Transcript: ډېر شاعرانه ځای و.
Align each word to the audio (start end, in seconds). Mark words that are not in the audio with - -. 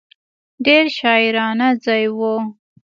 ډېر 0.65 0.85
شاعرانه 0.97 1.69
ځای 1.83 2.05
و. 2.17 2.19